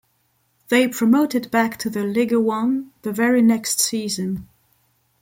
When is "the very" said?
3.03-3.43